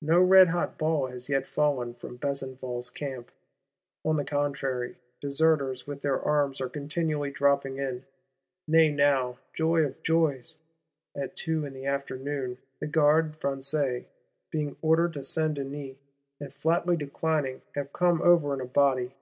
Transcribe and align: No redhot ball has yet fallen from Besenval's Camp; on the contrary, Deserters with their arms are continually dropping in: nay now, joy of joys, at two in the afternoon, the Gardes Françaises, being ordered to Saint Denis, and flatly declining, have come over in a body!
No 0.00 0.22
redhot 0.24 0.78
ball 0.78 1.08
has 1.08 1.28
yet 1.28 1.44
fallen 1.44 1.92
from 1.92 2.16
Besenval's 2.16 2.88
Camp; 2.88 3.30
on 4.06 4.16
the 4.16 4.24
contrary, 4.24 4.96
Deserters 5.20 5.86
with 5.86 6.00
their 6.00 6.18
arms 6.18 6.62
are 6.62 6.68
continually 6.70 7.30
dropping 7.30 7.76
in: 7.76 8.06
nay 8.66 8.90
now, 8.90 9.36
joy 9.52 9.82
of 9.84 10.02
joys, 10.02 10.56
at 11.14 11.36
two 11.36 11.66
in 11.66 11.74
the 11.74 11.84
afternoon, 11.84 12.56
the 12.80 12.86
Gardes 12.86 13.36
Françaises, 13.36 14.06
being 14.50 14.76
ordered 14.80 15.12
to 15.12 15.22
Saint 15.22 15.56
Denis, 15.56 15.98
and 16.40 16.54
flatly 16.54 16.96
declining, 16.96 17.60
have 17.74 17.92
come 17.92 18.22
over 18.22 18.54
in 18.54 18.62
a 18.62 18.64
body! 18.64 19.12